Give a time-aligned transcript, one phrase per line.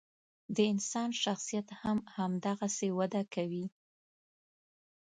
[0.55, 3.65] د انسان شخصیت هم همدغسې وده کوي.